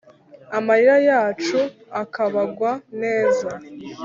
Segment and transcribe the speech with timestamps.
[0.57, 1.59] Amarira yacu
[2.01, 3.49] akabagwa neza!